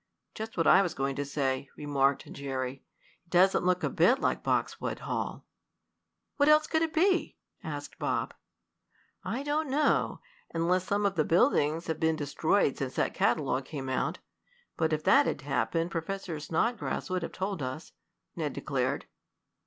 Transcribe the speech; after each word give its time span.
"Just 0.33 0.57
what 0.57 0.65
I 0.65 0.81
was 0.81 0.95
going 0.95 1.15
to 1.17 1.23
say," 1.25 1.69
remarked 1.77 2.25
Jerry. 2.33 2.83
"It 3.25 3.29
doesn't 3.29 3.63
look 3.63 3.83
a 3.83 3.89
bit 3.91 4.17
like 4.17 4.41
Boxwood 4.41 4.97
Hall." 5.01 5.45
"What 6.37 6.49
else 6.49 6.65
could 6.65 6.81
it 6.81 6.91
be?" 6.91 7.37
asked 7.63 7.99
Bob. 7.99 8.33
"I 9.23 9.43
don't 9.43 9.69
know, 9.69 10.19
unless 10.55 10.85
some 10.87 11.05
of 11.05 11.13
the 11.13 11.23
buildings 11.23 11.85
have 11.85 11.99
been 11.99 12.15
destroyed 12.15 12.77
since 12.77 12.95
that 12.95 13.13
catalogue 13.13 13.65
came 13.65 13.89
out. 13.89 14.17
But 14.75 14.91
if 14.91 15.03
that 15.03 15.27
had 15.27 15.41
happened 15.41 15.91
Professor 15.91 16.39
Snodgrass 16.39 17.11
would 17.11 17.21
have 17.21 17.31
told 17.31 17.61
us," 17.61 17.91
Ned 18.35 18.53
declared. 18.53 19.05